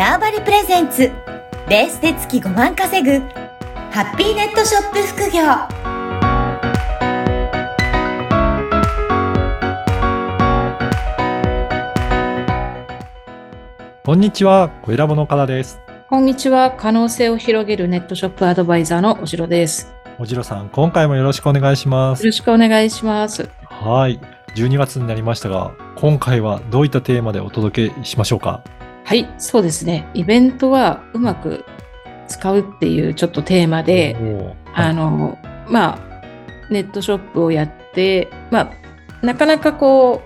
[0.00, 1.12] ターバリプレゼンツ
[1.68, 3.18] ベースで月5万稼ぐ
[3.90, 5.42] ハッピーネットショップ副業
[14.02, 15.78] こんにちは、小ラボのからです。
[16.08, 16.70] こんにちは。
[16.70, 19.92] 可能性を広げるネットショップアドバイザーのおじろです。
[20.18, 22.20] おじろさん、今回もよろしくお願いします。
[22.20, 23.50] よろしくお願いします。
[23.64, 24.18] はい。
[24.56, 28.62] 12月になりましたが、今回はどういったテーマでお届けしましょうか？
[29.10, 30.08] はい、そうですね。
[30.14, 31.64] イベントはうまく
[32.28, 34.16] 使うっていうちょっとテーマで、
[34.72, 35.36] あの、
[35.68, 36.22] まあ、
[36.70, 40.22] ネットショップをやって、まあ、なかなかこ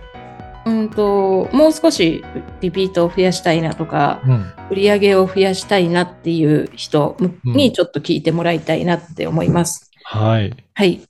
[0.67, 2.23] う、うんと、もう少し
[2.61, 4.53] リピートを増やしたいなとか、うん。
[4.71, 9.91] 売り上げを増やしたいなっていう人にちょっと聞いてもらいたいなって思います。
[10.03, 10.55] はい。
[10.75, 11.01] はい。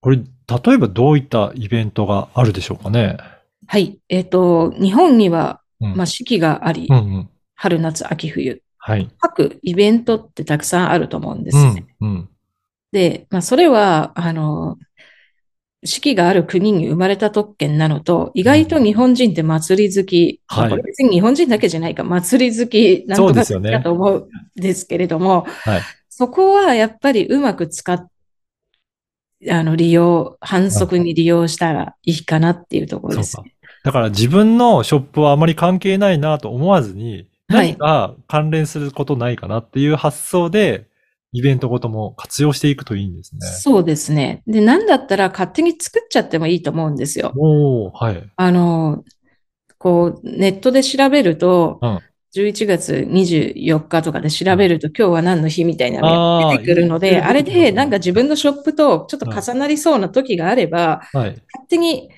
[0.00, 0.24] これ、例
[0.72, 3.16] えばどういったイベントがあるでしょうかね？
[3.68, 4.00] はい。
[4.08, 5.59] えっ、と、日本には、うん。
[5.80, 7.30] まあ、四季があり、うんうん。
[7.54, 8.62] 春、夏、秋、冬。
[8.78, 9.10] はい。
[9.18, 11.86] 各イベントってたくさんあると思うんですうね。
[12.00, 12.04] ん。
[12.04, 12.28] うん。
[12.92, 14.78] で、まあ、それは、あの、
[15.82, 25.82] 四季がある国に生まれた特権なのと、意外と日本人って祭り好き、はいこれ別に日本人だけじゃないか、祭り好きなんだと思うんですけれども、はい。
[26.10, 28.06] そこはやっぱりうまく使っ、
[29.48, 33.50] あの、利用、反則に利用したらいいかなっていうところですそうか。
[33.82, 40.86] だから自分のショップはあまり関係ないなと思わずに、はい何か関連することないかなっていう発想で、
[41.32, 43.40] イベントごとも活用していくといいんですね。
[43.46, 44.44] そうですね。
[44.46, 47.32] で、なんだったら勝手に作っちゃってもいいと思うんですよ。
[47.36, 48.30] おー、はい。
[48.36, 49.04] あの、
[49.78, 51.98] こう、ネットで調べると、うん
[52.32, 61.30] 11月24日とかで調べると、今日は何の日みたいなのが出てくるので、あれでなんか自分のショップとちょっと重なりそうな時があれば、はい。
[61.30, 62.08] 勝手に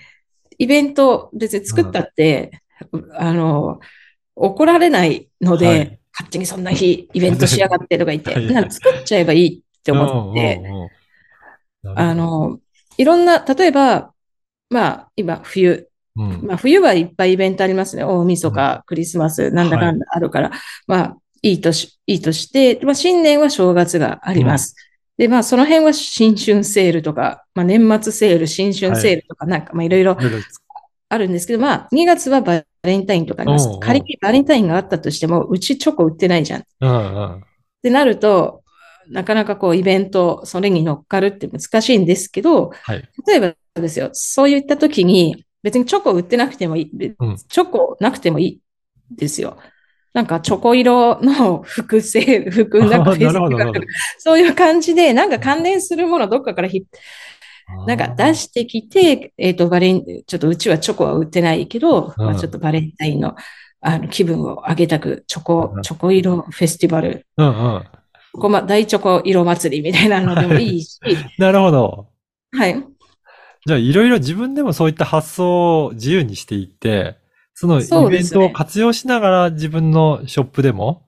[0.62, 2.62] イベント別に作ったって、
[3.14, 3.80] あの、
[4.36, 5.98] 怒られないので、はい。
[6.12, 8.46] 勝手にそんな日イベントしやがってとか言って、はい。
[8.46, 10.86] なんか作っちゃえばいいって思って、 うんうんう。
[10.86, 12.60] んあ、の、
[12.96, 14.12] いろんな、例えば、
[14.70, 16.46] まあ、今、冬、うん。
[16.46, 18.04] まあ、冬はいっぱいイベントありますね。
[18.04, 20.52] 大晦日、クリスマス、なんだかんだあるから、
[20.86, 24.76] まあ、いいとし、いいとして、まあ、新年は正月があります。
[25.18, 30.16] で、まあ、その辺は新春セールとか、まあ、年末セール、新春セールとか、なんか、まあ、いろいろ
[31.08, 33.68] あるんですけど、まあ、2月はバレンタインとかあります。
[33.80, 36.60] 仮にバレンタインがあったとしても、うちチョコ売ってないじゃん。
[36.60, 36.64] っ。
[37.82, 38.62] てなると、
[39.08, 43.08] なかなかこう、イベント、それに乗っかるって難しいんですけど、はい。
[43.26, 48.60] 例えばですよ、そういった時に、別にチョコ売ってなくてもいい、チョコなくてもいい
[49.10, 49.58] ですよ。
[50.12, 53.86] なんかチョコ色の服セール、 服なんかあーなるほどフェスティバルなるほど
[54.18, 56.84] そういう感じで、なんか関連するものどっかからひ
[57.86, 63.34] なんか出してきて、えっ、と、バレン、ちょっとうちはチョコは売ってないけど、うんまあ、ちょっとバレンタインの
[63.84, 67.84] あの気分を上げたく、チョコう、んチョコ色フェスティバル、うんうん。
[68.32, 71.00] ここま、大チョコ色祭りみたいなのでもいいし、
[71.38, 72.08] なるほど。
[72.52, 72.84] はい。
[73.66, 77.16] じゃあ、いろいろ自分でもそういった発想を自由にしていって、
[77.62, 81.06] そのイベントを活用しながら自分のショップでも、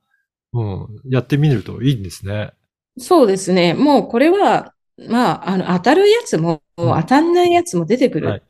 [0.53, 2.53] うん、やってみるといいんですね。
[2.99, 3.75] そうですね。
[3.75, 4.73] もうこれは、
[5.09, 7.01] まあ、あの、当たるやつも、うん。
[7.01, 8.39] 当たんないやつも出てくはい。
[8.39, 8.43] る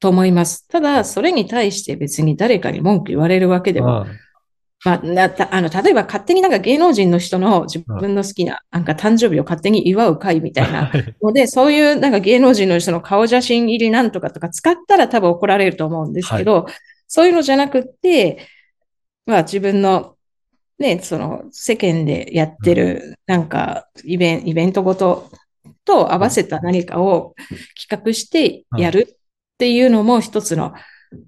[0.00, 0.68] と思います。
[0.68, 4.18] ただ、それに対して別に誰かに文句言われるわけでも、うん。
[4.84, 11.14] まあ、なたあの、例えば勝手になんか芸能人の人の自分の好きな、なんか誕生日を勝手に祝う会みたいな はい。
[11.22, 16.66] ので、そういうなんか芸能人の人の顔写真入りなんとかとか使ったら多分怒られると思うんですけど、
[17.06, 18.46] そういうのじゃなくって、
[19.26, 20.16] まあ自分の
[20.78, 25.30] ね、その世間でやってるなんかイベンイベントごと
[25.84, 27.34] と合わせた何かを
[27.80, 29.16] 企画してやるっ
[29.58, 30.74] ていうのも一つの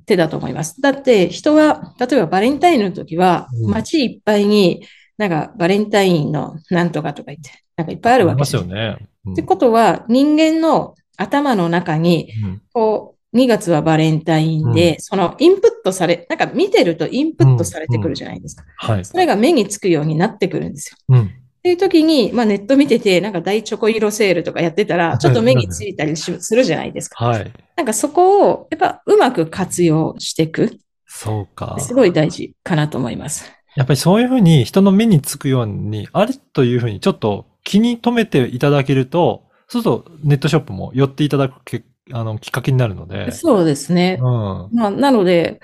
[0.07, 0.81] 手だと思います。
[0.81, 3.71] だって人は、例えばバレンタインの時はうん。
[3.71, 4.87] 街いっぱいに
[5.17, 8.99] なんかバレンタインのなんとかとか言って、なんかいっぱいあるわけありますよね。
[9.27, 9.33] うん。
[9.35, 12.63] ってことは、人間の頭の中に、うん。
[12.73, 18.65] こう、2月はバレンタインで、うそのインプットされ、なんか見てるとインプットされてくるじゃないですか。
[18.77, 19.05] はい。
[19.05, 20.97] それが目につくようになってくるんですよ。
[21.11, 21.23] うん。
[21.25, 21.29] っ
[21.63, 27.25] ていう時に、まあネット見てて、なんか大チョコ色セールとかやってたら、ちょっと目についたりしするじゃないですか。
[27.25, 27.53] はい。
[27.77, 30.79] なんかそこを、やっぱうまく活用していく。
[31.07, 31.77] そうか。
[31.81, 33.53] すごい大事かなと思います。
[33.75, 43.31] やっぱりそういうふうに人の目につくように、あれというふうにちょっと気に留めていただけると、そうするとネットショップも寄っていただくけあのきっかけになるので。
[43.33, 44.19] そうですね。
[44.21, 44.69] うん。
[44.73, 45.61] まあ、なので、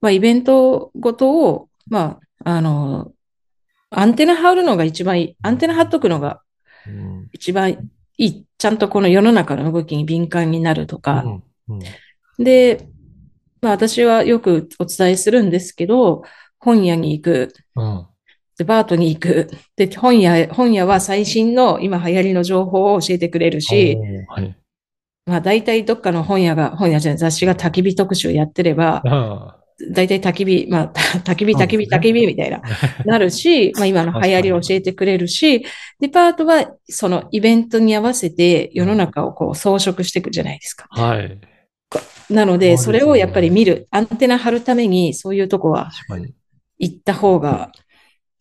[0.00, 3.12] まあ、イベントごとを、まあ、あの、
[3.90, 5.36] アンテナ張るのが一番いい。
[5.42, 6.42] アンテナ張っとくのが
[6.86, 8.46] うん一番いい。
[8.58, 11.22] ちゃんとこの世の中の動きに敏感になるとか。
[11.24, 11.80] うんうん
[12.38, 12.86] で、
[13.62, 16.22] まあ私はよくお伝えするんですけど、
[16.58, 18.06] 本屋に行く、うん。
[18.58, 19.50] デパートに行く。
[19.76, 23.96] で、本屋、本屋は最新の今流行りの情報を教えてくれるし、
[24.28, 24.56] はい。
[25.26, 29.56] まあ大体どっかの本屋が、本屋じゃない、雑誌が焚き火特集やってれば、あ
[29.94, 30.92] 大体焚き火、まあ、
[31.24, 32.62] 焚き火、焚き火、焚き火みたいな、
[33.04, 35.66] なるし、まあ今の流行りを教えてくれるし、
[36.00, 40.88] デパートはそのイベントに合わせて世の中をこう装飾していくじゃないですか。
[40.94, 41.38] ーはい。
[42.30, 45.90] なので、それをやっぱり見る、アンテナ張るために、そういうとこは。
[46.78, 47.72] 行った方が、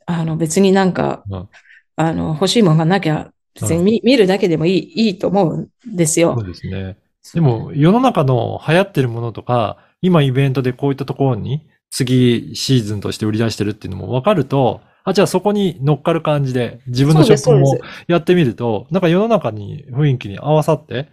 [0.08, 1.50] あの別になんか、うん
[1.98, 6.48] あの欲しいものがなきゃ、別に見見るだけでもいい、いいと思うんですよそう。
[6.48, 6.98] ですね。
[7.34, 21.10] でも、世の中の流行ってるものとか、今イベントでこういったところに次シーズンとして売り出してるっていうのも分かると、あ、じゃあそこに乗っかる感じで自分のショップもやってみると、なんか世の中に雰囲気に合わさって、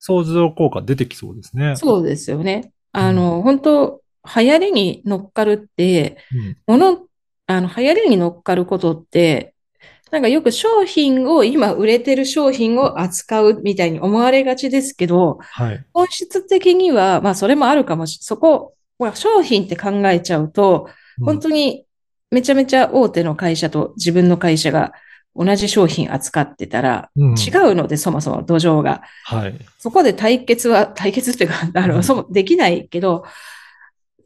[0.00, 1.76] 相乗効果出てきそうですね。
[1.76, 2.72] そうですよね。
[2.92, 4.00] あの、本当
[4.36, 6.18] 流行りに乗っかるって、
[6.66, 6.78] うん。
[6.78, 7.06] もの、
[7.46, 9.53] あの、流行りに乗っかることって、
[10.14, 15.84] なんかよく商品を、今売れてる商品を扱うみたいに思われがちですけど、はい。
[15.92, 20.88] 本質的には、まあそれもあるかもし、そこ、ほら商品って考えちゃうと、
[21.20, 21.84] 本当に
[22.30, 24.92] めちゃめちゃ大手の会社と自分の会社が
[25.34, 29.02] 同じ商品扱ってたらうん違うので、そもそも土壌が。
[29.24, 29.58] はい。
[29.80, 33.24] そこで対決は、対決っていうか、あの、うんそも、できないけど、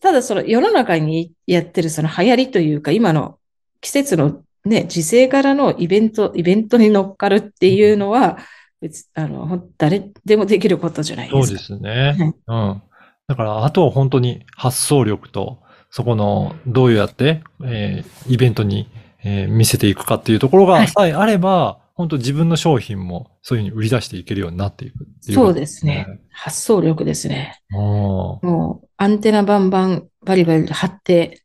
[0.02, 3.38] ただその世の中にやってるその流行りというか、今の
[3.80, 8.38] 季節のね、時勢からのイベント、イベントに乗っかるっていうのは、
[8.80, 11.78] 別、あの、誰でもできることじゃないそうですか。
[11.78, 12.34] ですね。
[12.46, 12.82] うん。
[13.26, 18.88] だから、あとは本当に発想力と、そこの、どうやって、えーイベントに、
[19.24, 26.06] えー見せていくかっていうところがはいさえあれば、本当自分の商品もそういうふうに売り出していけるようになっていくっていうそうですね。。
[26.30, 27.60] 発想力ですね。
[27.70, 28.40] も
[28.84, 31.42] う、アンテナバンバン、バリバリ張って、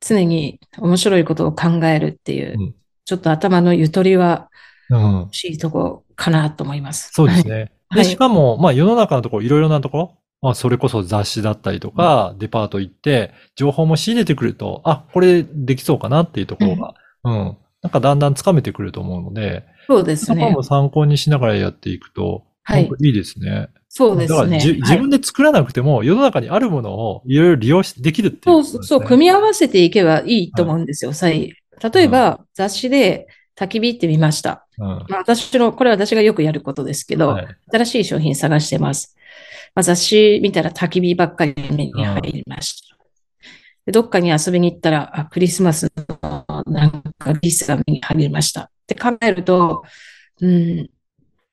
[0.00, 2.74] 常に面白いことを考えるっていう、うん
[3.08, 4.48] ちょっと頭のゆとりは
[4.90, 5.00] うん。
[5.20, 7.10] 欲しいとこかなと思います。
[7.12, 7.50] そうですね。
[7.50, 16.94] で、はいしかも、まあ世の中のところ、いろいろなところ、まあそれこそ雑誌だったりとか、デパート行って、情報も仕入れてくると、あ、これできそうかなっていうところが、
[17.24, 17.56] うん。
[17.82, 20.62] なんかだんだんつかめてくると思うので、そうですねそこも。
[20.62, 23.68] 参考にしながらやっていくと、はいいいですね。
[23.96, 24.60] そうですだからね。
[24.60, 31.56] じ自分はいで作らなくても、世の中にあるものをいろいろ利用しできるっていうそうそう、組み合わせていけばいいと思うんですよ、再
[31.94, 33.26] 例えば、雑誌で
[33.58, 34.66] 焚き火って見ました。
[34.76, 34.86] うん。
[34.86, 39.16] まあ、私の、これは私がよくやることですけど、はい新しい商品探してます。
[39.74, 42.96] まあ、雑誌見たら焚き火ばっかり目に入りました。
[43.86, 45.90] でどっかに遊びに行ったら、あ、クリスマス
[46.22, 48.60] のなんかリスが目に入りました。
[48.62, 49.84] って考えると、
[50.42, 50.90] うん、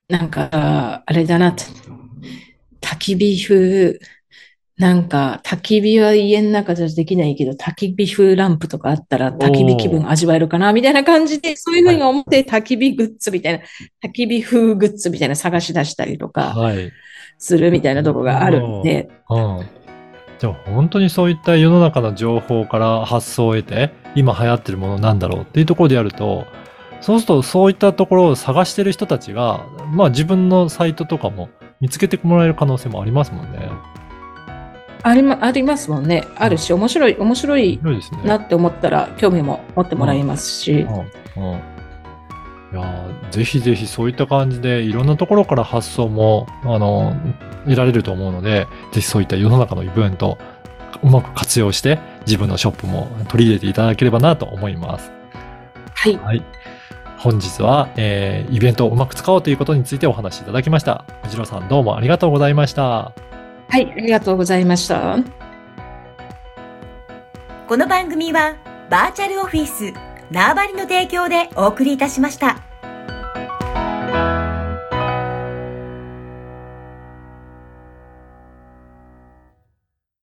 [0.09, 1.63] なんか、あれだなって、
[2.83, 3.99] 焚き火風、
[4.77, 13.59] なんか、焚き火は家の中じゃできないけど、焚き火風ランプとかあったら焚き火気分味わえるかな、みたいな感じで、そういうふうに思って焚き火グッズみたいな、
[14.03, 16.91] 焚き火風グッズみたいな探し出したりとかはい。
[17.37, 19.67] するみたいなとこがあるんで、うん。
[20.39, 26.45] じゃあ本当にそういった世の中の情報から発想を得て、今流行ってるものなんだろうっていうところでやると、
[26.99, 31.49] そうするとそういったところを探してる人たちが、まあ自分のサイトとかも
[31.83, 33.69] 見つけてもらえる可能性もありますもんね。
[35.03, 36.23] ありま、ありますもんね。
[36.37, 37.77] あるし、面白い、面白い。
[38.23, 40.87] なって思ったら、興味も持ってもらえますし、
[41.35, 41.59] うんうん
[42.71, 47.15] いやーぜひぜひそういった感じでいろんなところから発想も、あの、
[47.65, 50.37] 得られると思うので、ぜひそういった世の中のイベント、
[51.03, 55.11] うまく活用して自分のショップも取り入れていただければなと思います。
[55.93, 56.17] はい。
[56.17, 56.43] はい。
[57.23, 61.05] 本日は、えーイベントをうまく使おうということについてお話しいただきました。
[61.23, 63.13] 藤野さんどうもありがとうございました。
[63.69, 65.17] はい、ありがとうございました。
[67.65, 68.57] この番組は
[68.89, 69.93] バーチャルオフィス
[70.31, 72.72] 縄張りの提供でお送りいたしました。